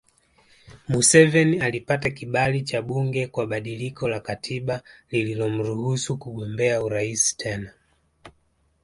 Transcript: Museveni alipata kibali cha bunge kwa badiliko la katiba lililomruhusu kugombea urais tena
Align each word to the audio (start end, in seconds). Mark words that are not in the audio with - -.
Museveni 0.89 1.59
alipata 1.61 2.09
kibali 2.09 2.61
cha 2.61 2.81
bunge 2.81 3.27
kwa 3.27 3.47
badiliko 3.47 4.07
la 4.07 4.19
katiba 4.19 4.81
lililomruhusu 5.11 6.17
kugombea 6.17 6.83
urais 6.83 7.37
tena 7.37 7.73